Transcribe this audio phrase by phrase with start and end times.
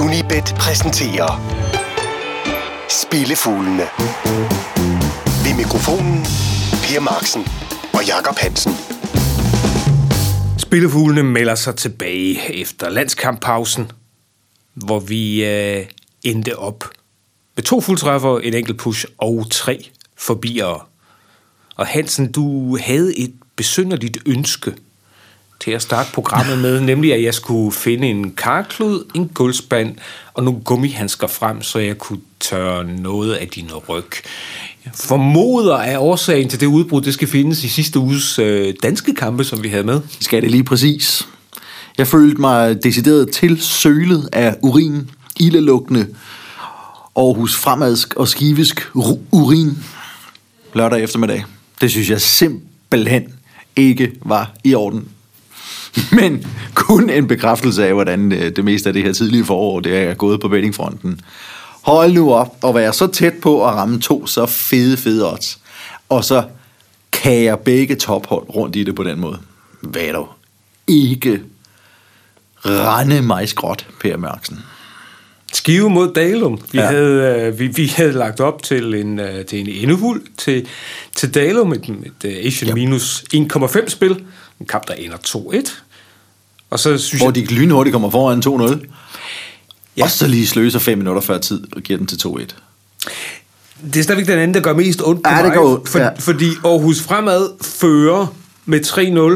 [0.00, 1.40] Unibet præsenterer
[2.88, 3.82] Spillefuglene.
[5.44, 6.22] Ved mikrofonen
[6.82, 7.42] Per Marksen
[7.92, 8.72] og Jakob Hansen.
[10.58, 13.92] Spillefuglene melder sig tilbage efter landskamppausen,
[14.74, 15.86] hvor vi øh,
[16.22, 16.84] endte op
[17.56, 20.80] med to fuldtræffer, en enkelt push og tre forbiere.
[21.76, 24.74] Og Hansen, du havde et besynderligt ønske
[25.60, 29.96] til at starte programmet med, nemlig at jeg skulle finde en karklud, en guldspand
[30.34, 34.10] og nogle gummihandsker frem, så jeg kunne tørre noget af din ryg.
[34.84, 39.14] Jeg formoder, at årsagen til det udbrud, det skal findes i sidste uges øh, danske
[39.14, 40.00] kampe, som vi havde med.
[40.20, 41.28] Skal det lige præcis.
[41.98, 45.10] Jeg følte mig decideret tilsølet af urin,
[45.40, 46.06] ildelugtende,
[47.16, 48.88] Aarhus fremadsk og skivisk
[49.30, 49.84] urin
[50.74, 51.44] lørdag eftermiddag.
[51.80, 53.34] Det synes jeg simpelthen
[53.76, 55.08] ikke var i orden.
[56.20, 59.98] Men kun en bekræftelse af, hvordan øh, det meste af det her tidlige forår, det
[59.98, 61.20] er gået på bettingfronten.
[61.82, 65.58] Hold nu op og være så tæt på at ramme to så fede, fede odds.
[66.08, 66.44] Og så
[67.12, 69.38] kan jeg begge tophold rundt i det på den måde.
[69.80, 70.28] Hvad dog?
[70.86, 71.40] Ikke
[72.64, 74.58] rende mig skråt, Per Mørksen.
[75.52, 76.60] Skive mod Dalum.
[76.72, 76.86] Vi, ja.
[76.86, 80.66] havde, øh, vi, vi havde lagt op til en, øh, til en endevuld til,
[81.16, 82.74] til Dalum, et, et, et Asian ja.
[82.74, 84.24] minus 1,5 spil.
[84.60, 85.83] En kamp, der ender 2-1.
[86.74, 88.86] Og så synes Hvor jeg, de lynhurtigt kommer foran 2-0.
[89.96, 90.02] Ja.
[90.02, 92.46] Og så lige sløser fem minutter før tid og giver den til 2-1.
[93.84, 95.44] Det er stadigvæk den anden, der gør mest ondt på ja, mig.
[95.44, 96.08] Det går, for, ja.
[96.18, 98.26] Fordi Aarhus Fremad fører
[98.64, 98.80] med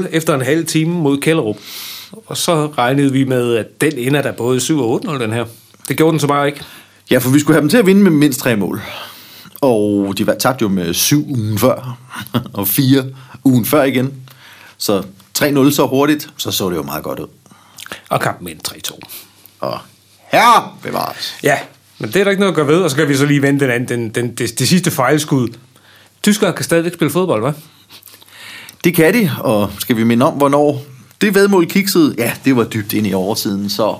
[0.04, 1.56] 3-0 efter en halv time mod Kælderup.
[2.26, 5.44] Og så regnede vi med, at den ender der både 7 og 8-0, den her.
[5.88, 6.60] Det gjorde den så bare ikke.
[7.10, 8.80] Ja, for vi skulle have dem til at vinde med mindst tre mål.
[9.60, 11.98] Og de tabte jo med syv ugen før,
[12.52, 13.04] og fire
[13.44, 14.12] ugen før igen.
[14.78, 15.02] Så
[15.40, 17.28] 3-0 så hurtigt, så så det jo meget godt ud.
[18.08, 18.98] Og kampen med 3-2.
[19.60, 19.78] Og
[20.32, 21.34] her bevares.
[21.42, 21.58] Ja,
[21.98, 23.42] men det er der ikke noget at gøre ved, og så kan vi så lige
[23.42, 25.48] vente den anden, den, den, det, det sidste fejlskud.
[26.22, 27.60] Tyskere kan stadigvæk spille fodbold, hva'?
[28.84, 30.82] Det kan de, og skal vi minde om, hvornår
[31.20, 32.14] det vedmål kiksede?
[32.18, 33.96] Ja, det var dybt ind i årtiden, så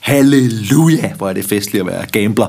[0.00, 2.46] halleluja, hvor er det festligt at være gambler.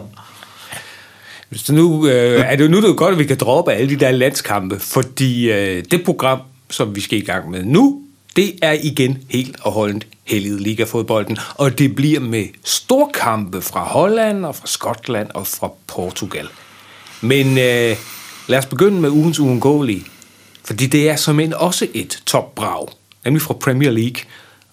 [1.56, 3.90] Så nu øh, er det jo nu det er godt, at vi kan droppe alle
[3.90, 8.03] de der landskampe, fordi øh, det program, som vi skal i gang med nu,
[8.36, 14.46] det er igen helt og holdent helliget ligafodbolden, og det bliver med storkampe fra Holland
[14.46, 16.48] og fra Skotland og fra Portugal.
[17.22, 17.98] Men øh,
[18.48, 20.04] lad os begynde med ugens uundgåelige,
[20.66, 22.88] fordi det er som en også et topbrag,
[23.26, 24.24] nemlig fra Premier League.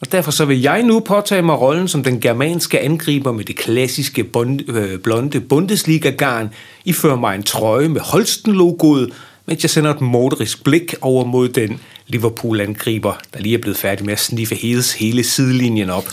[0.01, 3.57] Og derfor så vil jeg nu påtage mig rollen som den germanske angriber med det
[3.57, 6.51] klassiske bond, øh, blonde Bundesliga-garn,
[6.85, 9.13] ifører mig en trøje med Holsten-logoet,
[9.47, 14.05] mens jeg sender et motorisk blik over mod den Liverpool-angriber, der lige er blevet færdig
[14.07, 16.05] med at sniffe Hedes hele sidelinjen op.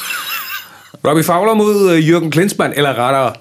[1.08, 3.34] Robbie Fowler mod øh, Jürgen Klinsmann, eller rettere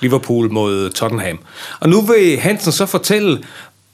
[0.00, 1.38] Liverpool mod øh, Tottenham.
[1.80, 3.42] Og nu vil Hansen så fortælle,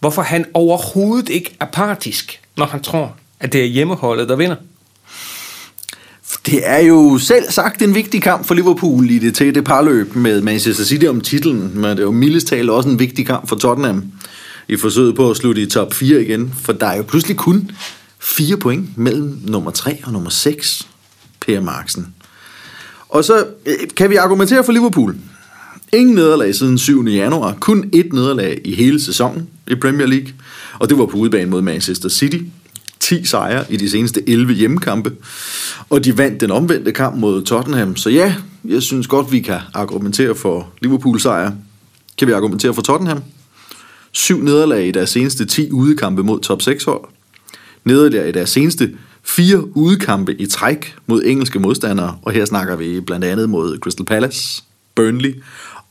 [0.01, 4.57] hvorfor han overhovedet ikke er partisk, når han tror, at det er hjemmeholdet, der vinder.
[6.47, 10.41] Det er jo selv sagt en vigtig kamp for Liverpool i det tætte parløb med
[10.41, 13.57] Manchester City om titlen, men det er jo mildest talt også en vigtig kamp for
[13.57, 14.05] Tottenham
[14.69, 17.71] i forsøget på at slutte i top 4 igen, for der er jo pludselig kun
[18.41, 20.89] fire point mellem nummer 3 og nummer 6,
[21.41, 22.15] Per Marksen.
[23.09, 25.17] Og så øh, kan vi argumentere for Liverpool.
[25.93, 27.07] Ingen nederlag siden 7.
[27.07, 30.33] januar, kun et nederlag i hele sæsonen i Premier League,
[30.79, 32.39] og det var på udebane mod Manchester City.
[33.01, 35.13] 10 sejre i de seneste 11 hjemmekampe,
[35.91, 37.97] og de vandt den omvendte kamp mod Tottenham.
[37.97, 38.35] Så ja,
[38.65, 41.53] jeg synes godt, vi kan argumentere for Liverpool sejr.
[42.19, 43.23] Kan vi argumentere for Tottenham?
[44.13, 47.20] Syv nederlag i deres seneste 10 udekampe mod top 6 hold.
[47.85, 48.91] Nederlag i deres seneste
[49.23, 54.07] fire udkampe i træk mod engelske modstandere, og her snakker vi blandt andet mod Crystal
[54.07, 54.63] Palace,
[54.95, 55.43] Burnley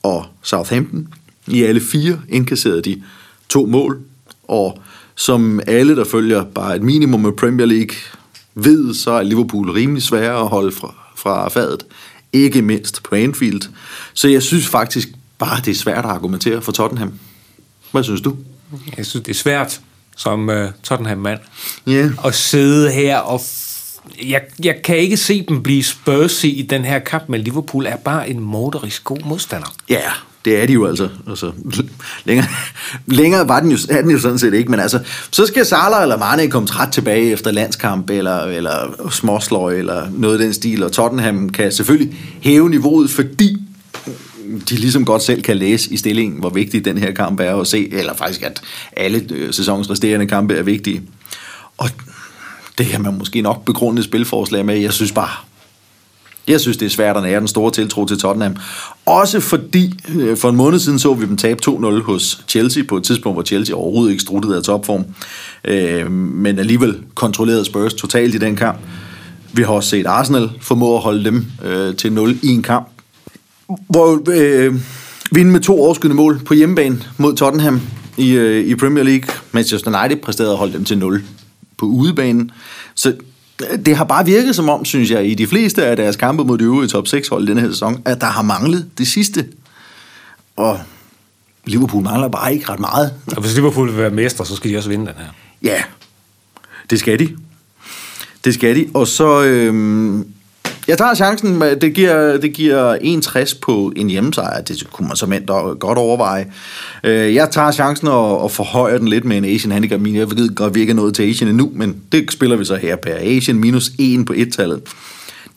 [0.04, 1.08] og Southampton.
[1.48, 3.02] I alle fire indkasserede de
[3.50, 4.00] to mål,
[4.44, 4.82] og
[5.16, 7.96] som alle, der følger bare et minimum af Premier League,
[8.56, 11.86] ved, så er Liverpool rimelig svære at holde fra, fra fadet.
[12.34, 13.62] Ikke mindst på Anfield.
[14.14, 17.14] Så jeg synes faktisk bare, det er svært at argumentere for Tottenham.
[17.92, 18.36] Hvad synes du?
[18.98, 19.82] Jeg synes, det er svært
[20.20, 21.40] som uh, Tottenham-mand
[21.88, 22.12] yeah.
[22.26, 23.42] at sidde her og
[24.24, 27.96] jeg, jeg kan ikke se dem blive Spursy i den her kamp, men Liverpool er
[27.96, 29.74] bare en motorisk god modstander.
[29.90, 30.12] Ja, yeah,
[30.46, 31.10] det er de jo altså.
[31.30, 31.52] altså
[32.26, 32.48] længere,
[33.06, 35.00] længere var den jo, er den jo sådan set ikke, men altså,
[35.32, 40.34] så skal Salah eller Mane komme træt tilbage efter landskamp, eller, eller småsløj, eller noget
[40.34, 43.58] af den stil, og Tottenham kan selvfølgelig hæve niveauet, fordi
[44.70, 47.68] de ligesom godt selv kan læse i stillingen, hvor vigtig den her kamp er at
[47.68, 48.62] se, eller faktisk at
[48.98, 51.02] alle øh, sæsonens resterende kampe er vigtige.
[51.78, 51.90] Og
[52.78, 54.78] det kan man måske nok begrundet spilforslag med.
[54.78, 55.30] Jeg synes bare,
[56.48, 58.56] Jeg synes, det er svært at nære den store tiltro til Tottenham.
[59.06, 62.98] Også fordi, øh, for en måned siden så vi dem tabe 2-0 hos Chelsea, på
[62.98, 65.06] et tidspunkt, hvor Chelsea overhovedet ikke struttede af topform.
[65.66, 68.80] Øh, men alligevel kontrollerede Spurs totalt i den kamp.
[69.54, 72.88] Vi har også set Arsenal formå at holde dem øh, til 0 i en kamp.
[73.90, 74.76] Hvor øh,
[75.32, 77.82] vinde med to overskydende mål på hjemmebane mod Tottenham
[78.18, 79.34] i, øh, i Premier League.
[79.52, 81.24] Manchester United præsterede at holde dem til 0
[81.78, 82.52] på udebanen.
[82.96, 83.16] Så
[83.86, 86.58] det har bare virket som om, synes jeg, i de fleste af deres kampe mod
[86.58, 89.48] de øvrige top 6 hold i denne her sæson, at der har manglet det sidste.
[90.56, 90.80] Og
[91.66, 93.14] Liverpool mangler bare ikke ret meget.
[93.36, 95.26] Og hvis Liverpool vil være mestre, så skal de også vinde den her.
[95.64, 95.84] Ja,
[96.90, 97.36] det skal de.
[98.46, 98.90] Det skal de.
[98.94, 99.44] Og så...
[99.44, 100.26] Øhm,
[100.90, 101.62] jeg tager chancen.
[101.62, 104.62] Det giver, det giver 61 på en hjemmesejr.
[104.62, 105.34] Det kunne man som
[105.80, 106.52] godt overveje.
[107.04, 110.02] Øh, jeg tager chancen og, og forhøjer den lidt med en Asian handicap.
[110.06, 112.76] Jeg ved godt, vi ikke er nået til Asian endnu, men det spiller vi så
[112.76, 114.82] her per Asian minus 1 på et-tallet.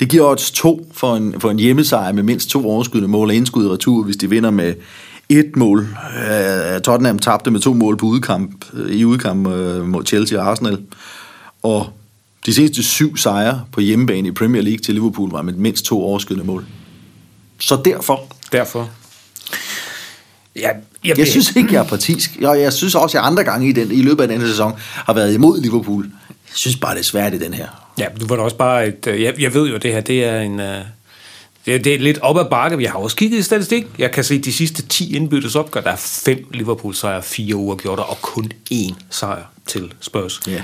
[0.00, 3.34] Det giver odds 2 for en, for en hjemmesejr med mindst to overskydende mål og
[3.34, 4.74] indskud i retur, hvis de vinder med
[5.28, 5.78] et mål.
[5.80, 9.46] Uh, Tottenham tabte med to mål på udkamp, øh, i udkamp
[9.86, 10.78] mod Chelsea og Arsenal.
[11.62, 11.92] Og
[12.46, 16.02] de seneste syv sejre på hjemmebane i Premier League til Liverpool var med mindst to
[16.02, 16.66] overskydende mål.
[17.60, 18.24] Så derfor...
[18.52, 18.90] Derfor.
[20.56, 20.68] Ja,
[21.04, 22.36] jeg, jeg synes ikke, jeg er partisk.
[22.40, 24.72] Jeg, jeg synes også, at jeg andre gange i, den, i løbet af denne sæson
[24.78, 26.04] har været imod Liverpool.
[26.28, 27.68] Jeg synes bare, det er svært i den her.
[27.98, 29.06] Ja, du var da også bare et...
[29.06, 30.60] Øh, jeg, jeg ved jo, det her, det er en...
[30.60, 30.66] Uh,
[31.66, 32.82] det, det er lidt op ad bakke.
[32.82, 33.86] Jeg har også kigget i statistik.
[33.98, 38.00] Jeg kan se, at de sidste 10 indbyttes opgør, der er fem Liverpool-sejre, fire uafgjorte
[38.00, 40.40] og kun én sejr til Spurs.
[40.46, 40.62] Ja.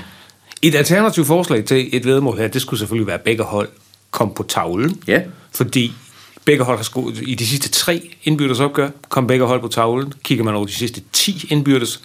[0.61, 3.69] Et alternativt forslag til et vedmål her, det skulle selvfølgelig være, at begge hold
[4.11, 5.03] kom på tavlen.
[5.07, 5.21] Ja.
[5.51, 5.93] Fordi
[6.45, 10.13] begge hold har scoret i de sidste tre indbyrdes opgør, kom begge hold på tavlen.
[10.23, 12.01] Kigger man over de sidste 10 indbyrdes,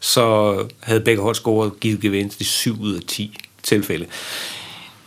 [0.00, 4.06] så havde begge hold scoret givet gevinst i 7 ud af 10 tilfælde.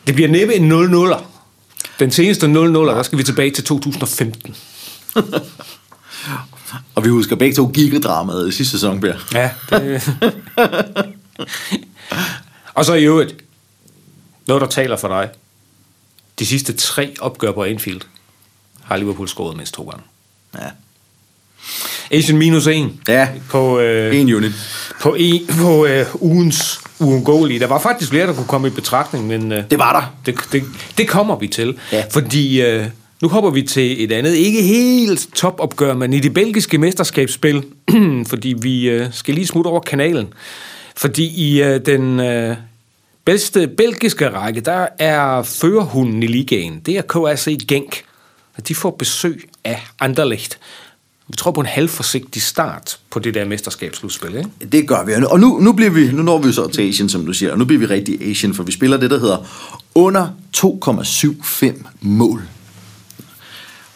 [0.08, 1.22] Det bliver næppe en 0-0'er.
[2.00, 4.56] Den seneste 0-0'er, der skal vi tilbage til 2015.
[6.96, 9.14] Og vi husker begge to gigadramaet i sidste sæson, Per.
[9.34, 10.10] Ja, det...
[12.76, 13.36] Og så i øvrigt,
[14.48, 15.30] noget der taler for dig.
[16.40, 18.02] De sidste tre opgør på Anfield
[18.84, 20.04] har Liverpool scoret mindst to gange.
[20.58, 20.68] Ja.
[22.12, 23.02] Asian minus en.
[23.08, 24.52] Ja, På, øh, en unit.
[25.02, 27.60] på, en, på øh, ugens uundgåelige.
[27.60, 30.16] Der var faktisk flere, der kunne komme i betragtning, men øh, Det var der.
[30.34, 30.64] det, det,
[30.98, 31.78] det kommer vi til.
[31.92, 32.04] Ja.
[32.12, 32.86] Fordi øh,
[33.22, 37.64] nu hopper vi til et andet, ikke helt topopgør, men i det belgiske mesterskabsspil,
[38.32, 40.34] fordi vi øh, skal lige smutte over kanalen.
[40.98, 42.58] Fordi i øh, den øh,
[43.26, 46.80] bedste belgiske række, der er førerhunden i ligaen.
[46.80, 48.04] Det er KRC Genk.
[48.58, 50.60] Og de får besøg af Anderlecht.
[51.28, 54.50] Vi tror på en halvforsigtig start på det der mesterskabsslutspil, ikke?
[54.72, 55.14] Det gør vi.
[55.14, 57.58] Og nu, nu, bliver vi, nu når vi så til Asian, som du siger, og
[57.58, 59.48] nu bliver vi rigtig Asian, for vi spiller det, der hedder
[59.96, 60.28] under
[60.58, 62.42] 2,75 mål.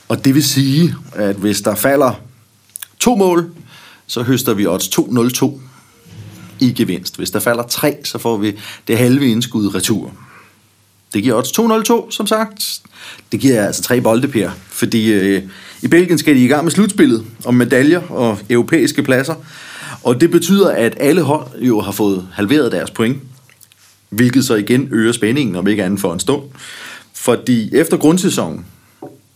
[0.08, 2.14] Og det vil sige, at hvis der falder
[3.00, 3.52] to mål,
[4.08, 5.60] så høster vi odds 2,02
[6.60, 7.18] i gevinst.
[7.18, 8.58] Hvis der falder 3, så får vi
[8.88, 10.12] det halve indskud retur.
[11.14, 12.82] Det giver odds 2,02, som sagt.
[13.32, 14.50] Det giver altså tre bolde, Per.
[14.68, 15.44] Fordi øh,
[15.82, 19.36] i Belgien skal de i gang med slutspillet om medaljer og europæiske pladser.
[20.04, 23.18] Og det betyder, at alle hold jo har fået halveret deres point.
[24.10, 26.44] Hvilket så igen øger spændingen, om ikke andet for en stund.
[27.14, 28.66] Fordi efter grundsæsonen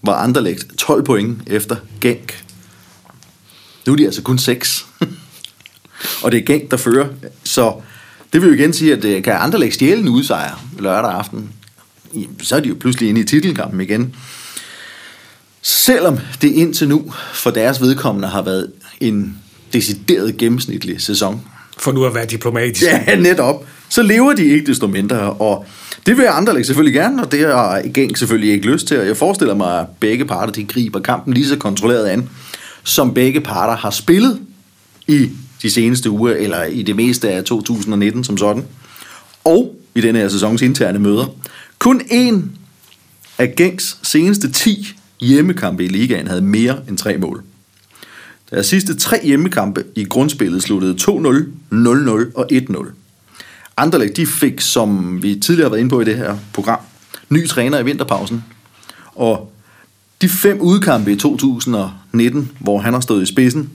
[0.04, 2.44] var Anderlecht 12 point efter Genk.
[3.86, 4.86] Nu er de altså kun 6.
[6.24, 7.08] og det er Genk, der fører.
[7.44, 7.74] Så
[8.34, 11.50] det vil jo igen sige, at øh, kan Anderlecht stjæle en udsejr lørdag aften,
[12.42, 14.16] så er de jo pludselig inde i titelkampen igen.
[15.62, 19.38] Selvom det indtil nu for deres vedkommende har været en
[19.74, 21.42] decideret gennemsnitlig sæson.
[21.78, 22.84] For nu at være diplomatisk.
[22.84, 23.66] Ja, netop.
[23.90, 25.66] Så lever de ikke desto mindre, og
[26.06, 29.18] det vil Anderlecht selvfølgelig gerne, og det har Genk selvfølgelig ikke lyst til, og jeg
[29.18, 32.30] forestiller mig, at begge parter de griber kampen lige så kontrolleret an,
[32.84, 34.40] som begge parter har spillet
[35.08, 35.30] i
[35.64, 38.66] de seneste uger, eller i det meste af 2019 som sådan,
[39.44, 41.26] og i denne her sæsons interne møder.
[41.80, 42.52] Kun en
[43.38, 44.88] af Gengs seneste 10
[45.22, 47.44] hjemmekampe i ligaen havde mere end tre mål.
[48.52, 51.08] Deres sidste tre hjemmekampe i grundspillet sluttede 2-0,
[51.72, 52.92] 0-0 og 1-0.
[53.78, 56.80] Anderlecht, de fik, som vi tidligere har været inde på i det her program,
[57.30, 58.44] ny træner i vinterpausen.
[59.16, 59.54] Og
[60.22, 63.70] de fem udkampe i 2019, hvor han har stået i spidsen,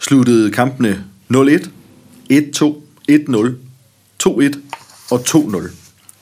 [0.00, 1.68] sluttede kampene 0-1,
[2.32, 2.74] 1-2,
[3.10, 3.50] 1-0,
[4.22, 4.58] 2-1
[5.10, 5.70] og 2-0.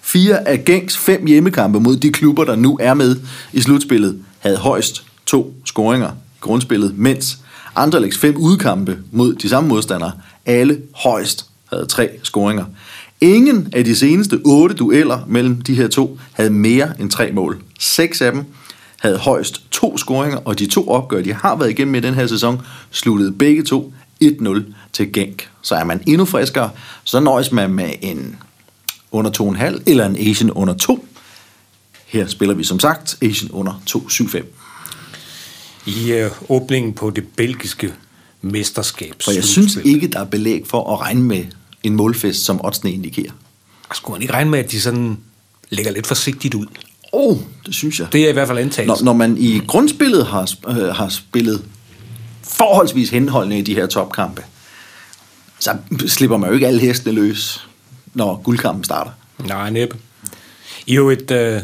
[0.00, 3.16] Fire af gængs fem hjemmekampe mod de klubber, der nu er med
[3.52, 7.38] i slutspillet, havde højst to scoringer i grundspillet, mens
[7.78, 10.12] Anderlechts fem udkampe mod de samme modstandere,
[10.46, 12.64] alle højst havde tre scoringer.
[13.20, 17.62] Ingen af de seneste otte dueller mellem de her to havde mere end tre mål.
[17.80, 18.44] Seks af dem
[18.98, 22.26] havde højst to scoringer, og de to opgør, de har været igennem i den her
[22.26, 22.60] sæson,
[22.90, 23.92] sluttede begge to
[24.24, 25.48] 1-0 til Genk.
[25.62, 26.70] Så er man endnu friskere,
[27.04, 28.36] så nøjes man med en
[29.10, 31.06] under 2,5 eller en Asian under 2.
[32.06, 34.44] Her spiller vi som sagt Asian under 2,75.
[35.86, 37.92] I øh, åbningen på det belgiske
[38.42, 39.14] mesterskab.
[39.24, 41.44] For jeg synes ikke, der er belæg for at regne med
[41.82, 43.32] en målfest, som oddsene indikerer.
[43.94, 45.18] Skulle man ikke regne med, at de sådan
[45.70, 46.66] lægger lidt forsigtigt ud?
[47.12, 48.08] Åh, oh, det synes jeg.
[48.12, 49.04] Det er i hvert fald antagelsen.
[49.04, 51.64] Når, når man i grundspillet har, øh, har spillet
[52.42, 54.44] forholdsvis henholdende i de her topkampe,
[55.58, 55.76] så
[56.06, 57.68] slipper man jo ikke alle hestene løs,
[58.14, 59.10] når guldkampen starter.
[59.38, 59.96] Nej, næppe.
[60.86, 61.30] I jo et...
[61.30, 61.60] Øh,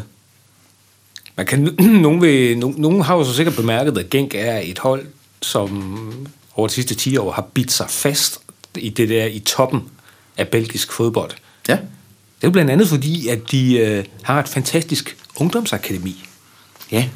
[1.37, 4.79] man kan, nogen, vil, nogen, nogen har jo så sikkert bemærket, at Genk er et
[4.79, 5.05] hold,
[5.41, 8.39] som over de sidste 10 år har bidt sig fast
[8.77, 9.83] i det der i toppen
[10.37, 11.31] af belgisk fodbold.
[11.67, 11.77] Ja.
[12.41, 16.25] Det er blandt andet fordi, at de øh, har et fantastisk ungdomsakademi,
[16.91, 17.09] Ja.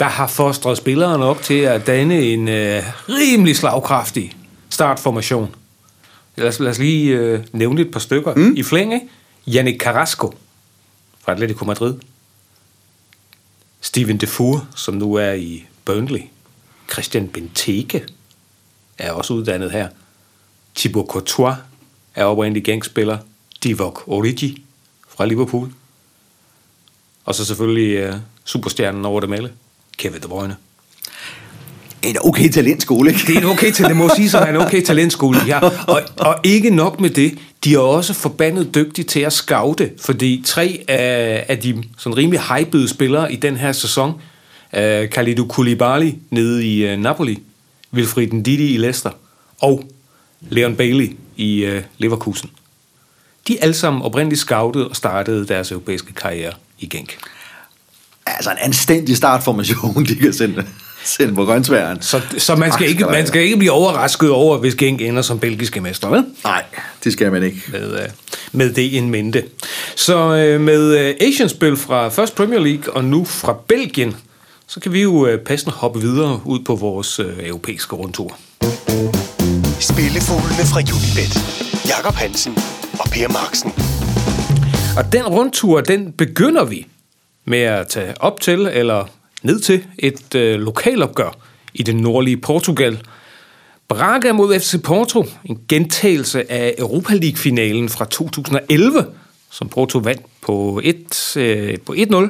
[0.00, 4.36] Der har fostret spillerne op til at danne en øh, rimelig slagkraftig
[4.70, 5.54] startformation.
[6.36, 8.54] Lad os, lad os lige øh, nævne et par stykker mm.
[8.56, 8.94] i flæng.
[8.94, 9.08] Ikke?
[9.48, 10.34] Yannick Carrasco
[11.20, 11.94] fra Atletico Madrid.
[13.80, 16.22] Steven Defour, som nu er i Burnley.
[16.92, 18.06] Christian Benteke
[18.98, 19.88] er også uddannet her.
[20.74, 21.56] Thibaut Courtois
[22.14, 23.18] er oprindelig gangspiller.
[23.62, 24.64] Divock Origi
[25.08, 25.72] fra Liverpool.
[27.24, 28.14] Og så selvfølgelig uh,
[28.44, 29.52] superstjernen over det male,
[30.00, 30.56] Kevin De Bruyne.
[32.02, 33.20] En okay talentskole, ikke?
[33.26, 35.84] Det er en okay til, det må sige, at er en okay talentskole, har.
[35.88, 40.42] Og, og ikke nok med det, de er også forbandet dygtige til at scoute, fordi
[40.46, 44.80] tre af, af de sådan rimelig hypede spillere i den her sæson, uh,
[45.10, 47.38] Khalidou Koulibaly nede i uh, Napoli,
[47.92, 49.10] Wilfried Ndidi i Leicester,
[49.60, 49.84] og
[50.40, 52.50] Leon Bailey i uh, Leverkusen.
[53.48, 57.18] De er alle sammen oprindeligt scoutet og startede deres europæiske karriere i Genk.
[58.40, 60.64] Altså en anstændig startformation, de kan sende,
[61.04, 62.02] sende på grøntsværen.
[62.02, 65.22] Så, så man, skal Tak ikke, man skal ikke blive overrasket over, hvis Genk ender
[65.22, 66.24] som belgiske mester, vel?
[66.44, 66.64] Nej,
[67.04, 67.62] det skal man ikke.
[67.68, 68.08] Med, øh,
[68.52, 69.44] med det in mente.
[69.96, 74.16] Så øh, med øh, Asian-spil fra først Premier League og nu fra Belgien,
[74.66, 78.38] så kan vi jo passende hoppe videre ud på vores europæiske rundtur.
[79.80, 81.32] Spillefuglene fra Unibet.
[81.88, 82.54] Jakob Hansen
[82.92, 83.72] og Per Marksen.
[84.96, 86.86] Og den rundtur, den begynder vi
[87.50, 89.04] med at tage op til, eller
[89.42, 91.36] ned til, et øh, lokalopgør
[91.74, 93.00] i det nordlige Portugal.
[93.88, 99.06] Braga mod FC Porto, en gentagelse af Europa League-finalen fra 2011,
[99.50, 102.28] som Porto vandt på, 1, øh, på 1-0.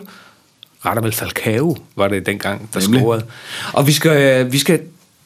[0.87, 3.01] Radamel Falcao var det dengang, der Nemlig.
[3.01, 3.25] scorede.
[3.73, 4.81] Og vi skal, øh, vi skal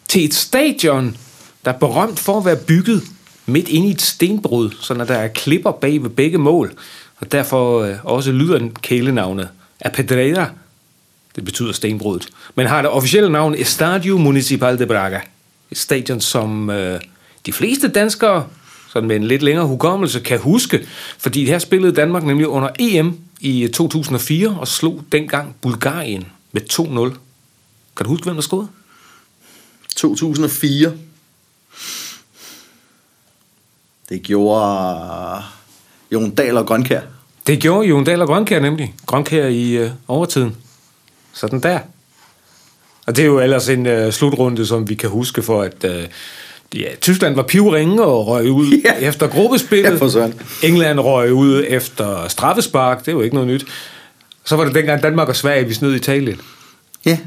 [0.09, 1.17] til et stadion,
[1.65, 3.03] der er berømt for at være bygget
[3.47, 6.73] midt inde i et stenbrud, så når der er klipper bag ved begge mål,
[7.17, 9.49] og derfor øh, også lyder kælenavnet
[9.81, 10.51] af Pedreira.
[11.37, 12.29] Det betyder stenbrudet.
[12.55, 15.21] Men har det officielle navn Estadio Municipal de Braga.
[15.71, 17.01] Et stadion, som øh,
[17.47, 18.47] de fleste danskere,
[18.89, 20.87] sådan med en lidt længere hukommelse, kan huske.
[21.19, 26.63] Fordi her spillede Danmark nemlig under EM i øh, 2004 og slog dengang Bulgarien med
[26.73, 27.19] 2-0.
[27.97, 28.69] Kan du huske, hvem der scorede?
[29.97, 30.93] 2004.
[34.09, 35.43] Det gjorde øh,
[36.13, 37.01] Jon Dahl og Grønkær.
[37.47, 38.95] Det gjorde Jon Dahl og Grønkær nemlig.
[39.07, 40.57] Grønkær i øh, overtiden.
[41.33, 41.79] Sådan der.
[43.07, 46.03] Og det er jo ellers en øh, slutrunde, som vi kan huske for, at øh,
[46.75, 48.93] ja, Tyskland var pivringe og røg ud Ja.
[49.09, 50.15] efter gruppespillet.
[50.15, 50.29] Ja.
[50.69, 53.01] England røg ud efter straffespark.
[53.01, 53.67] Det er jo ikke noget nyt.
[54.45, 56.41] Så var det dengang Danmark og Sverige, vi snød Italien.
[57.07, 57.19] Ja.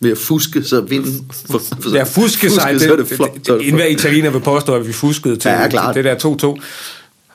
[0.00, 1.30] Ved at fuske, så vinden...
[1.94, 2.80] Ja, fuske sig.
[2.80, 3.30] så er det flot.
[3.46, 5.94] så er det Enhver italiener vil påstå, at vi fuskede til, Ja, klart.
[5.94, 6.62] til det der 2-2.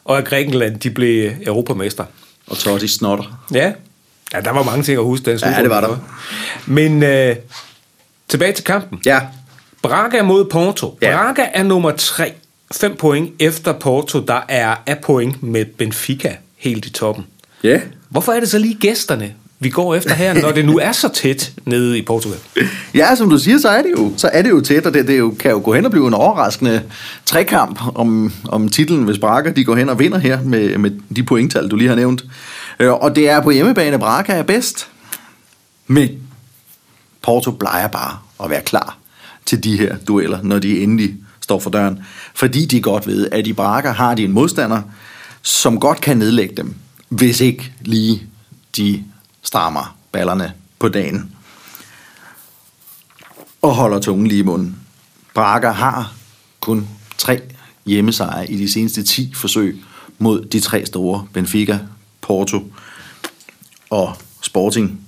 [0.10, 2.06] Og at Grækenland, de blev europamester.
[2.48, 3.46] Og Totti snotter.
[3.54, 3.74] Ja.
[4.34, 5.32] ja, der var mange ting at huske.
[5.32, 5.98] Den Ja, det var der.
[6.66, 7.36] Men øh,
[8.28, 9.00] tilbage til kampen.
[9.06, 9.22] Ja.
[9.82, 10.98] Braga mod Porto.
[11.02, 11.18] Ja.
[11.18, 12.34] Braga er nummer 3.
[12.72, 17.26] 5 point efter Porto, der er af point med Benfica helt i toppen.
[17.64, 17.82] Ja.
[18.10, 21.10] Hvorfor er det så lige gæsterne, vi går efter her, når det nu er så
[21.14, 22.40] tæt nede i Portugal?
[22.94, 25.08] Ja, som du siger, så er det jo, så er det jo tæt, og det,
[25.08, 26.82] det jo, kan jo gå hen og blive en overraskende
[27.26, 31.24] trekamp om, om titlen, hvis Braga de går hen og vinder her med, med de
[31.24, 32.26] pointtal, du lige har nævnt.
[32.80, 34.88] Øh, og det er på hjemmebane, Braga er bedst.
[35.88, 36.10] Men
[37.22, 38.98] Porto plejer bare at være klar
[39.46, 42.00] til de her dueller, når de endelig står for døren.
[42.34, 44.82] Fordi de godt ved, at i Braga har de en modstander,
[45.42, 46.74] som godt kan nedlægge dem,
[47.10, 48.24] hvis ikke lige
[48.78, 49.04] de
[49.42, 51.36] strammer ballerne på dagen
[53.62, 54.80] og holder tungen lige i munden.
[55.34, 56.14] Braga har
[56.60, 57.42] kun tre
[57.86, 59.84] hjemmesejre i de seneste 10 forsøg
[60.18, 61.80] mod de tre store, Benfica,
[62.22, 62.74] Porto
[63.90, 65.02] og Sporting.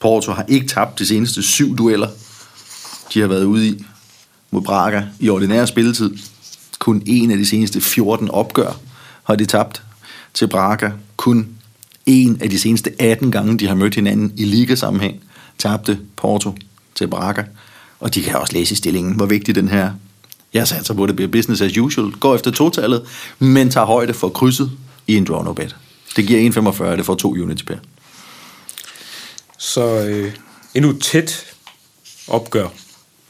[0.00, 2.08] Porto har ikke tabt de seneste syv dueller,
[3.14, 3.84] de har været ude i
[4.50, 6.16] mod Braga i ordinær spilletid.
[6.78, 8.80] Kun en af de seneste 14 opgør
[9.24, 9.82] har de tabt
[10.34, 10.90] til Braga.
[11.16, 11.48] Kun
[12.10, 15.20] en af de seneste 18 gange, de har mødt hinanden i ligasammenhæng,
[15.58, 16.54] tabte Porto
[16.94, 17.42] til Braga.
[18.00, 19.90] Og de kan også læse i stillingen, hvor vigtig den her
[20.54, 22.10] jeg satser på, at det bliver business as usual.
[22.12, 23.02] Går efter totallet,
[23.38, 24.70] men tager højde for krydset
[25.06, 25.76] i en draw no bet.
[26.16, 27.76] Det giver 1,45, det får to units per.
[29.58, 30.32] Så øh,
[30.74, 31.46] endnu et tæt
[32.28, 32.68] opgør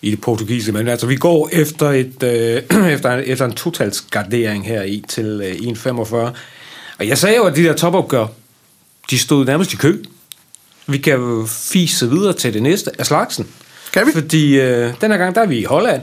[0.02, 4.82] i det portugisiske, men altså vi går efter, et, øh, efter, efter en totalsgardering her
[4.82, 6.16] i til øh, 1,45.
[6.99, 8.26] Og jeg sagde jo, at de der topopgør,
[9.11, 10.02] de stod nærmest i kø.
[10.87, 13.47] Vi kan jo fise videre til det næste af slagsen.
[13.93, 14.12] Kan vi?
[14.12, 16.02] Fordi øh, den her gang, der er vi i Holland,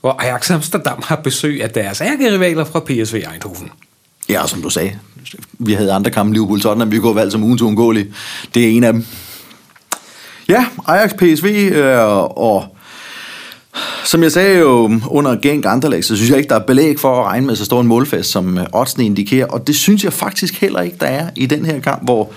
[0.00, 3.70] hvor Ajax Amsterdam har besøg af deres ærkerivaler fra PSV Eindhoven.
[4.28, 4.98] Ja, som du sagde,
[5.58, 8.14] vi havde andre kampe, Liverpool Tottenham, vi kunne have valgt som ugen undgåelige.
[8.54, 9.06] Det er en af dem.
[10.48, 12.76] Ja, Ajax PSV, øh, og
[14.04, 17.20] som jeg sagde jo under Genk Anderlæg, så synes jeg ikke, der er belæg for
[17.20, 20.12] at regne med så stor en målfest, som øh, oddsene indikerer, og det synes jeg
[20.12, 22.32] faktisk heller ikke, der er i den her kamp, hvor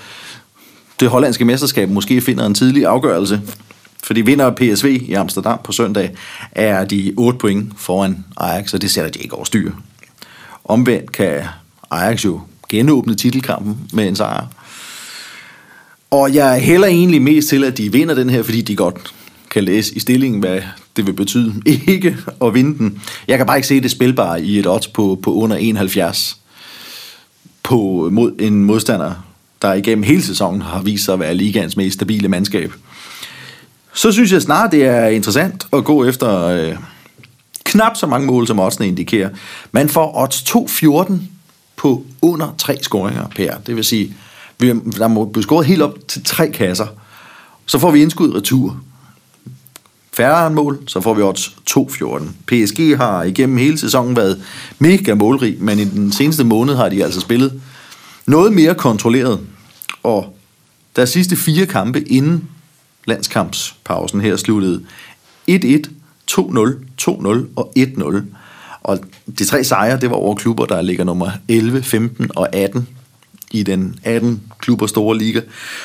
[1.00, 3.40] det hollandske mesterskab måske finder en tidlig afgørelse.
[4.04, 6.14] Fordi vinder PSV i Amsterdam på søndag,
[6.52, 9.72] er de 8 point foran Ajax, og det sætter de ikke over styr.
[10.64, 11.40] Omvendt kan
[11.90, 14.46] Ajax jo genåbne titelkampen med en sejr.
[16.10, 19.14] Og jeg er heller egentlig mest til, at de vinder den her, fordi de godt
[19.50, 20.60] kan læse i stillingen, hvad
[20.96, 23.02] det vil betyde ikke at vinde den.
[23.28, 26.36] Jeg kan bare ikke se det spilbare i et odds på, på under 71
[27.62, 29.12] på, mod en modstander,
[29.62, 32.72] der igennem hele sæsonen har vist sig at være ligaens mest stabile mandskab.
[33.94, 36.76] Så synes jeg snart, det er interessant at gå efter øh,
[37.64, 39.30] knap så mange mål, som oddsene indikerer.
[39.72, 40.42] Man får odds
[41.08, 41.12] 2-14
[41.76, 43.54] på under tre scoringer per.
[43.66, 44.14] Det vil sige,
[44.58, 46.86] vi- der må blive scoret helt op til tre kasser.
[47.66, 48.80] Så får vi indskud retur.
[50.14, 52.24] Færre end mål, så får vi odds 2-14.
[52.46, 54.42] PSG har igennem hele sæsonen været
[54.78, 57.62] mega målrig, men i den seneste måned har de altså spillet
[58.26, 59.40] noget mere kontrolleret.
[60.02, 60.36] Og
[60.96, 62.48] deres sidste fire kampe inden
[63.04, 64.82] landskampspausen her sluttede
[65.50, 65.54] 1-1,
[66.30, 66.38] 2-0,
[67.02, 68.22] 2-0 og 1-0.
[68.82, 68.98] Og
[69.38, 72.88] de tre sejre, det var over klubber, der ligger nummer 11, 15 og 18
[73.50, 75.40] i den 18 klubber store liga.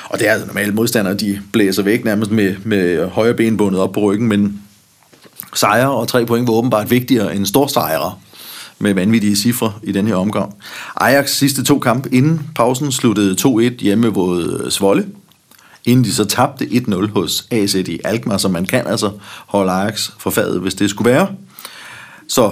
[0.06, 3.82] Og det er altså normalt modstandere, de blæser væk nærmest med, med højre ben bundet
[3.82, 4.62] op på ryggen, men
[5.56, 8.13] sejre og tre point var åbenbart vigtigere end stor sejre
[8.80, 10.54] med vanvittige cifre i den her omgang.
[10.95, 15.06] Ajax sidste to kampe inden pausen sluttede 2-1 hjemme mod Svolle,
[15.86, 19.12] inden de så tabte 1-0 hos AZ i Alkmaar, så man kan altså
[19.48, 21.28] holde Ajax for fadet, hvis det skulle være.
[22.28, 22.52] Så,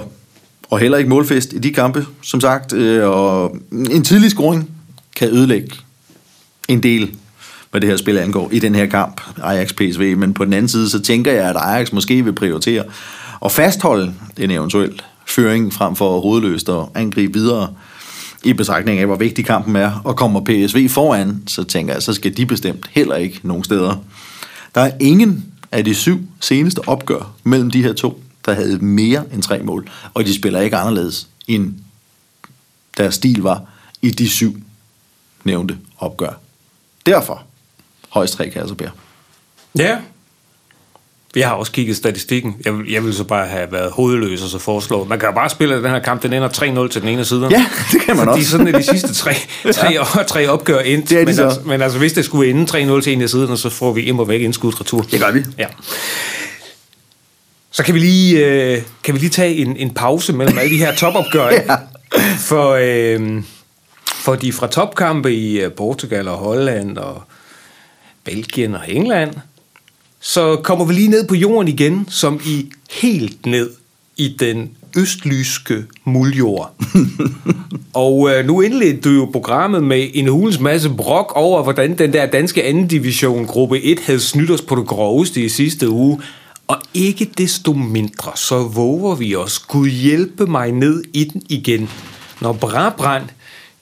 [0.70, 4.70] og heller ikke målfest i de kampe, som sagt, øh, og en tidlig scoring
[5.18, 5.70] kan ødelægge
[6.68, 7.16] en del,
[7.70, 10.90] hvad det her spil angår, i den her kamp, Ajax-PSV, men på den anden side,
[10.90, 12.84] så tænker jeg, at Ajax måske vil prioritere
[13.44, 17.74] at fastholde en eventuel føring, frem for hovedløst og angribe videre,
[18.44, 22.12] i betragtning af, hvor vigtig kampen er, og kommer PSV foran, så tænker jeg, så
[22.12, 23.96] skal de bestemt heller ikke nogen steder.
[24.74, 29.24] Der er ingen af de syv seneste opgør mellem de her to, der havde mere
[29.32, 31.74] end tre mål, og de spiller ikke anderledes, end
[32.96, 33.62] deres stil var
[34.02, 34.56] i de syv
[35.44, 36.32] nævnte opgør.
[37.06, 37.42] Derfor
[38.08, 38.88] højst tre kasser bær.
[39.78, 39.98] Ja.
[41.36, 42.56] Jeg har også kigget statistikken.
[42.64, 45.04] Jeg vil, jeg vil så bare have været hovedløs og så foreslå.
[45.04, 47.24] Man kan jo bare spille at den her kamp, den ender 3-0 til den ene
[47.24, 47.48] side.
[47.50, 48.50] Ja, det kan man Fordi også.
[48.50, 49.34] sådan er de sidste tre,
[49.74, 50.22] tre, ja.
[50.22, 51.10] tre opgør endt.
[51.10, 51.44] Det er de men, så.
[51.44, 54.02] altså, men altså, hvis det skulle ende 3-0 til en af siderne, så får vi
[54.02, 55.02] immer væk indskudt retur.
[55.02, 55.44] Det gør vi.
[55.58, 55.66] Ja.
[57.70, 60.78] Så kan vi lige, øh, kan vi lige tage en, en pause mellem alle de
[60.78, 61.48] her topopgør.
[61.68, 61.76] ja.
[62.38, 63.42] For, øh,
[64.28, 67.22] for de fra topkampe i øh, Portugal og Holland og
[68.24, 69.34] Belgien og England,
[70.20, 73.70] så kommer vi lige ned på jorden igen, som i helt ned
[74.16, 76.74] i den østlyske muljord.
[78.04, 82.12] og øh, nu indledte du jo programmet med en hulens masse brok over, hvordan den
[82.12, 86.20] der danske anden division, gruppe 1, havde snydt os på det groveste i sidste uge.
[86.66, 91.90] Og ikke desto mindre, så våger vi os, Gud hjælpe mig ned i den igen,
[92.40, 93.24] når Brabrand,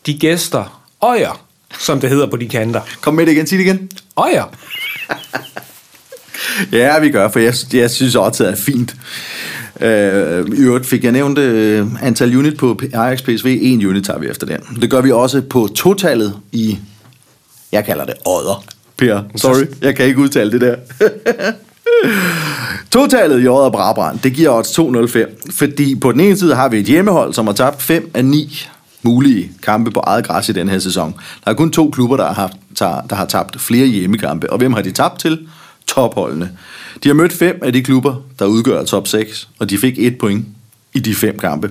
[0.06, 1.46] de gæster, øjer,
[1.78, 2.80] som det hedder på de kanter.
[3.00, 3.90] Kom med det igen, sig det igen.
[4.16, 4.44] Øjer.
[6.72, 8.96] Ja, vi gør, for jeg, jeg synes også, det er fint.
[9.80, 13.58] Øh, I øvrigt fik jeg nævnt øh, antal unit på Ajax PSV.
[13.62, 14.80] En unit tager vi efter den.
[14.80, 16.78] Det gør vi også på totallet i,
[17.72, 18.64] jeg kalder det odder.
[18.96, 20.76] Per, sorry, jeg kan ikke udtale det der.
[22.90, 25.52] Totallet i Odder Brabrand, det giver odds 2,05.
[25.52, 28.68] Fordi på den ene side har vi et hjemmehold, som har tabt 5 af 9
[29.06, 31.14] mulige kampe på eget græs i den her sæson.
[31.44, 32.56] Der er kun to klubber, der har, haft,
[33.10, 34.52] der har tabt flere hjemmekampe.
[34.52, 35.48] Og hvem har de tabt til?
[35.86, 36.50] Topholdene.
[37.02, 40.18] De har mødt fem af de klubber, der udgør top 6, og de fik et
[40.18, 40.46] point
[40.94, 41.70] i de fem kampe.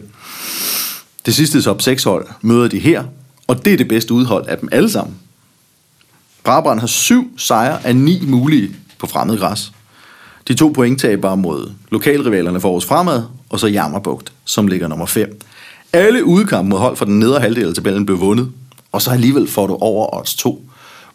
[1.26, 3.04] Det sidste top 6 hold møder de her,
[3.48, 5.16] og det er det bedste udhold af dem alle sammen.
[6.44, 9.72] Brabrand har syv sejre af ni mulige på fremmed græs.
[10.48, 15.40] De to pointtabere mod lokalrivalerne for os fremad, og så Jammerbugt, som ligger nummer 5.
[15.96, 18.52] Alle udkampe mod hold fra den nedre halvdel af tabellen blev vundet,
[18.92, 20.70] og så alligevel får du over odds 2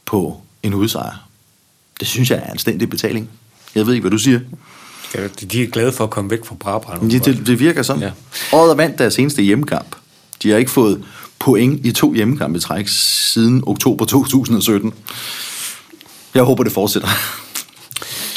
[0.07, 1.27] på en udsejr.
[2.01, 3.29] Det synes jeg er en stændig betaling.
[3.75, 4.41] Jeg ved ikke, hvad du siger.
[5.15, 7.13] Ja, de er glade for at komme væk fra Brabrand.
[7.13, 8.03] Ja, det, det virker sådan.
[8.03, 8.07] Ja.
[8.53, 8.57] Ja.
[8.57, 9.97] Året er vandt deres seneste hjemmekamp.
[10.43, 11.05] De har ikke fået
[11.39, 14.93] point i to hjemmekampe i træk siden oktober 2017.
[16.35, 17.09] Jeg håber, det fortsætter.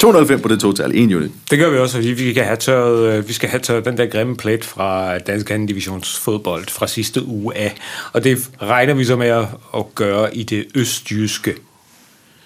[0.04, 1.30] 205 på det total, en unit.
[1.50, 3.96] Det gør vi også, fordi vi kan have tørret, øh, vi skal have tørret den
[3.96, 7.74] der grimme plet fra Dansk anden divisions fodbold fra sidste uge af.
[8.12, 11.54] Og det regner vi så med at, at gøre i det østjyske.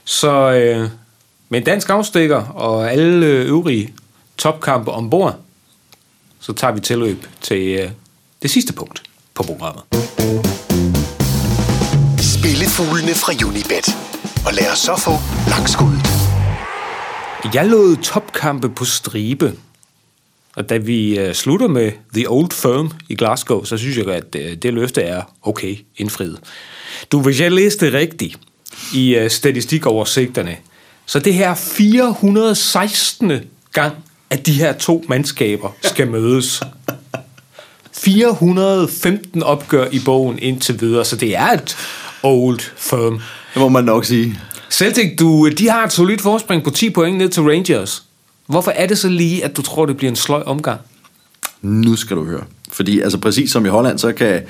[0.04, 0.88] Så øh,
[1.48, 3.94] med en dansk afstikker og alle øh, øvrige
[4.36, 5.36] topkampe ombord,
[6.40, 7.90] så tager vi tilløb til øh,
[8.42, 9.02] det sidste punkt
[9.34, 9.82] på programmet.
[12.20, 13.96] Spillefuglene fra Unibet.
[14.46, 15.12] Og lad os så få
[15.50, 16.17] langskuddet.
[17.54, 19.52] Jeg lod topkampe på stribe.
[20.56, 24.36] Og da vi øh, slutter med The Old Firm i Glasgow, så synes jeg, at
[24.38, 26.40] øh, det løfte er okay indfriet.
[27.12, 28.38] Du, hvis jeg læste det rigtigt
[28.94, 30.56] i øh, statistikoversigterne,
[31.06, 33.32] så det her 416.
[33.72, 33.96] gang,
[34.30, 36.62] at de her to mandskaber skal mødes.
[37.92, 41.76] 415 opgør i bogen indtil videre, så det er et
[42.22, 43.20] old firm.
[43.54, 44.40] Det må man nok sige.
[44.70, 48.02] Celtic, du, de har et solidt forspring på 10 point ned til Rangers.
[48.46, 50.80] Hvorfor er det så lige, at du tror, det bliver en sløj omgang?
[51.62, 52.44] Nu skal du høre.
[52.72, 54.42] Fordi altså præcis som i Holland, så kan,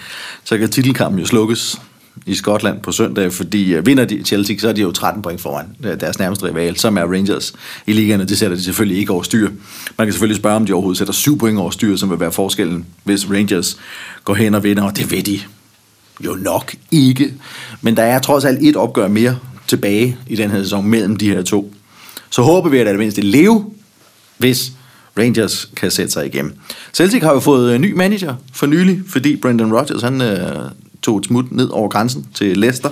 [0.45, 1.81] så kan titelkampen jo slukkes
[2.27, 5.41] i Skotland på søndag, fordi øh, vinder de Chelsea, så er de jo 13 point
[5.41, 7.53] foran øh, deres nærmeste rival, som er Rangers
[7.87, 9.51] i ligaen, og det sætter de selvfølgelig ikke over styr.
[9.99, 12.33] Man kan selvfølgelig spørge, om de overhovedet sætter 7 point over styr, som vil være
[12.33, 13.79] forskellen, hvis Rangers
[14.25, 15.41] går hen og vinder, og det ved de
[16.25, 17.35] jo nok ikke.
[17.83, 21.29] Men der er trods alt et opgør mere tilbage i den her sæson mellem de
[21.29, 21.75] her to.
[22.31, 23.73] Så håber vi, at det mindste leve,
[24.39, 24.73] hvis
[25.19, 26.55] Rangers kan sætte sig igennem.
[26.95, 30.71] Celtic har jo fået en ny manager for nylig, fordi Brendan Rodgers han, øh,
[31.03, 32.91] tog et smut ned over grænsen til Leicester.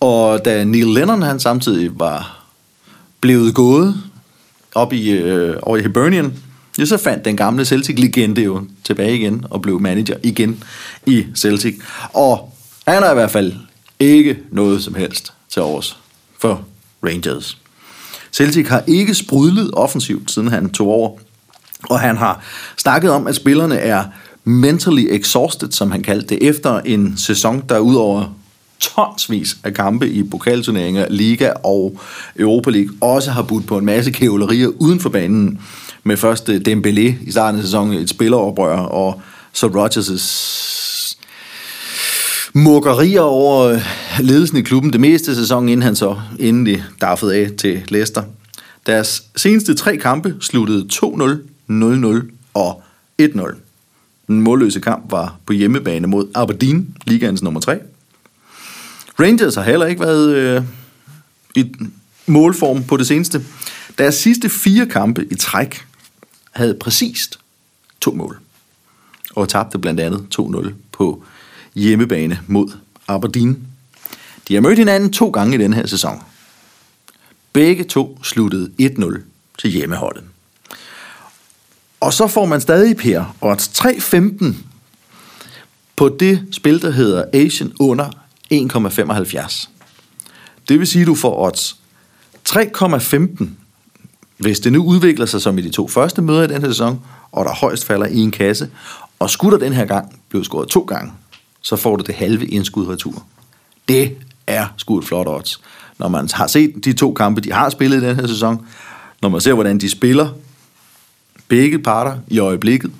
[0.00, 2.46] Og da Neil Lennon han samtidig var
[3.20, 4.02] blevet gået
[4.74, 6.32] op i, øh, over i Hibernian,
[6.78, 10.64] ja, så fandt den gamle Celtic-legende jo tilbage igen og blev manager igen
[11.06, 11.74] i Celtic.
[12.12, 12.54] Og
[12.86, 13.52] han har i hvert fald
[14.00, 15.98] ikke noget som helst til års
[16.38, 16.64] for
[17.04, 17.58] Rangers.
[18.32, 21.18] Celtic har ikke sprudlet offensivt, siden han tog over.
[21.90, 22.42] Og han har
[22.76, 24.04] snakket om, at spillerne er
[24.44, 28.34] mentally exhausted, som han kaldte det, efter en sæson, der udover
[28.80, 32.00] tonsvis af kampe i pokalturneringer, Liga og
[32.38, 35.60] Europa League, også har budt på en masse kævlerier uden for banen,
[36.04, 40.18] med først eh, Dembélé i starten af sæsonen, et spilleroprør, og så Rodgers'
[42.54, 43.80] mukkerier over øh,
[44.20, 48.22] ledelsen i klubben det meste af sæsonen, inden han så endelig daffede af til Leicester.
[48.86, 50.98] Deres seneste tre kampe sluttede 2-0,
[51.70, 52.82] 0-0 og
[53.22, 53.54] 1-0.
[54.26, 57.78] Den målløse kamp var på hjemmebane mod Aberdeen, ligaens nummer 3.
[59.20, 60.62] Rangers har heller ikke været øh,
[61.54, 61.74] i
[62.26, 63.44] målform på det seneste.
[63.98, 65.86] Deres sidste fire kampe i træk
[66.50, 67.38] havde præcist
[68.00, 68.38] to mål.
[69.34, 71.24] Og tabte blandt andet 2-0 på
[71.74, 72.72] hjemmebane mod
[73.08, 73.66] Aberdeen.
[74.48, 76.22] De har mødt hinanden to gange i den her sæson.
[77.52, 79.20] Begge to sluttede 1-0
[79.58, 80.24] til hjemmeholdet.
[82.00, 84.54] Og så får man stadig, Per, odds 3-15
[85.96, 88.10] på det spil, der hedder Asian under
[88.54, 89.68] 1,75.
[90.68, 91.76] Det vil sige, at du får odds
[92.48, 93.44] 3,15,
[94.38, 97.00] hvis det nu udvikler sig som i de to første møder i den her sæson,
[97.32, 98.70] og der højst falder i en kasse,
[99.18, 101.12] og skulle der den her gang blive scoret to gange,
[101.62, 103.22] så får du det halve indskud retur.
[103.88, 105.60] Det er sgu et flot odds.
[105.98, 108.66] Når man har set de to kampe, de har spillet i den her sæson,
[109.22, 110.28] når man ser, hvordan de spiller,
[111.48, 112.90] begge parter i øjeblikket,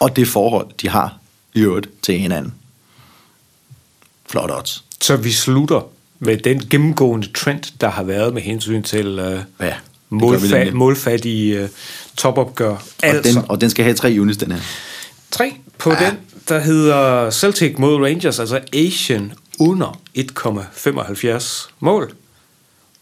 [0.00, 1.16] og det forhold, de har
[1.54, 2.54] i øvrigt til hinanden.
[4.26, 4.84] Flot odds.
[5.00, 9.66] Så vi slutter med den gennemgående trend, der har været med hensyn til øh, Ja,
[9.66, 10.76] det gør vi målfa- nemlig.
[10.76, 11.68] målfattige øh,
[12.16, 12.70] topopgør.
[12.70, 14.60] Og, Altså, den, og den skal have tre units, den her.
[15.30, 16.06] tre på ja.
[16.10, 22.12] den, der hedder Celtic mod Rangers, altså Asian under 1,75 mål.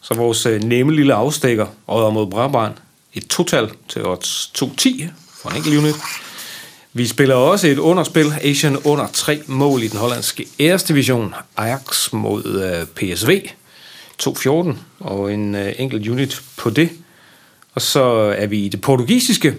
[0.00, 2.74] Så vores øh, nemme lille afstikker, Odder mod Brabrand,
[3.14, 5.04] et total til odds 2,10
[5.42, 5.94] for en enkelt unit.
[6.92, 12.44] Vi spiller også et underspil, Asian under 3 mål i den hollandske æresdivision, Ajax mod
[12.44, 13.42] øh, PSV,
[14.22, 16.90] 2-14, og en øh, enkelt unit på det.
[17.74, 18.02] Og så
[18.36, 19.54] er vi i det portugisiske,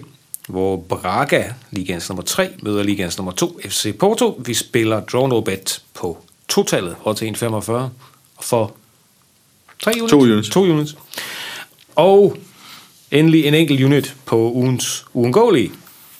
[0.48, 4.42] hvor Braga, ligands nummer 3, møder ligands nummer 2, FC Porto.
[4.44, 7.72] Vi spiller draw no bet på totallet, og til 1,45
[8.40, 8.72] for
[9.82, 10.10] 3 units.
[10.10, 10.48] To units.
[10.48, 10.96] To units.
[11.94, 12.36] Og
[13.10, 15.72] endelig en enkelt unit på ugens uundgåelige.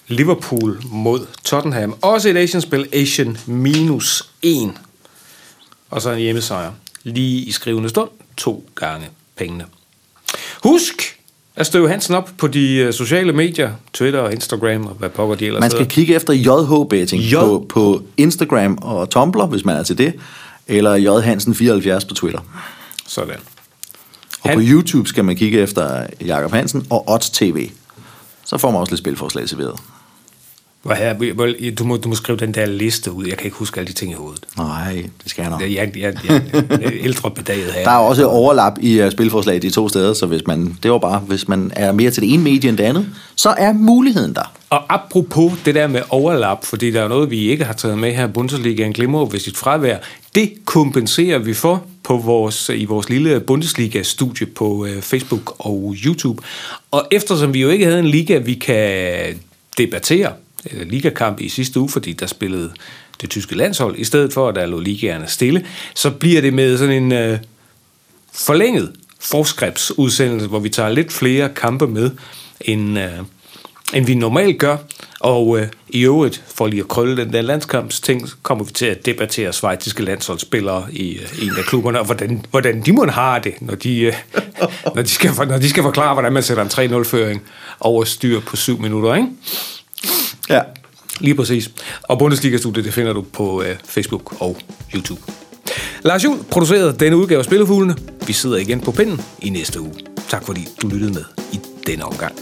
[0.08, 1.98] Liverpool mod Tottenham.
[2.02, 2.88] Også et Asian-spil.
[2.92, 4.72] Asian minus 1.
[5.90, 6.72] Og så en hjemmesejr.
[7.02, 8.10] Lige i skrivende stund.
[8.36, 9.66] To gange pengene.
[10.62, 11.20] Husk
[11.56, 13.70] at støve Hansen op på de øh, sociale medier.
[13.92, 15.94] Twitter og Instagram og hvad pokker de ellers Man skal hedder.
[15.94, 20.14] kigge efter JH Betting J- på, på Instagram og Tumblr, hvis man er til det,
[20.66, 22.40] eller J Hansen 74 på Twitter.
[23.06, 23.36] Sådan.
[24.42, 27.68] Og Han- på YouTube skal man kigge efter Jakob Hansen og Odds TV.
[28.44, 29.80] Så får man også lidt spilforslag serveret.
[31.78, 33.26] Du, må, du må skrive den der liste ud.
[33.26, 34.44] Jeg kan ikke huske alle de ting i hovedet.
[34.56, 35.60] Nej, det skal jeg nok.
[35.60, 36.14] Jeg, jeg, jeg,
[36.80, 37.82] jeg, ældre bedaget her.
[37.84, 40.98] Der er også overlap i uh, spilforslag de to steder, så hvis man, det var
[40.98, 44.34] bare, hvis man er mere til det ene medie end det andet, så er muligheden
[44.34, 44.52] der.
[44.70, 48.14] Og apropos det der med overlap, fordi der er noget, vi ikke har taget med
[48.14, 49.96] her, Bundesligaen glimmer ved sit fravær,
[50.34, 56.42] det kompenserer vi for på vores, i vores lille Bundesliga-studie på øh, Facebook og YouTube.
[56.90, 59.40] Og eftersom vi jo ikke havde en liga, vi kan
[59.78, 62.72] debattere, øh, Øh, ligakamp i sidste uge, fordi der spillede
[63.20, 66.78] det tyske landshold, i stedet for at der lå ligaerne stille, så bliver det med
[66.78, 67.38] sådan en øh,
[68.32, 72.10] forlænget forskribtsudsendelse, hvor vi tager lidt flere kampe med,
[72.60, 73.10] end, øh,
[73.94, 74.76] end vi normalt gør.
[75.20, 79.06] Og øh, i øvrigt, for lige at krølle den der landskampsting, kommer vi til at
[79.06, 83.54] debattere svejtiske landsholdsspillere i øh, en af klubberne, og hvordan, hvordan de må have det,
[83.60, 84.14] når de, øh,
[84.94, 87.42] når, de skal, når de skal forklare, hvordan man sætter en 3-0-føring
[87.80, 89.28] over styr på syv minutter, ikke?
[90.50, 90.60] Ja.
[91.20, 91.70] Lige præcis.
[92.02, 94.56] Og Bundesliga-studiet, det finder du på øh, Facebook og
[94.94, 95.20] YouTube.
[96.02, 97.96] Lars Juhl producerede denne udgave af Spillefuglene.
[98.26, 99.94] Vi sidder igen på pinden i næste uge.
[100.28, 102.32] Tak fordi du lyttede med i denne omgang.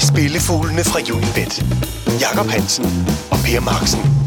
[0.00, 1.64] Spillefuglene fra Unibet.
[2.20, 2.84] Jakob Hansen
[3.30, 4.25] og Per Marksen.